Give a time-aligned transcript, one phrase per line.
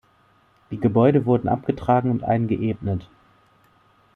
[0.71, 3.07] Die Gebäude wurden abgetragen und eingeebnet.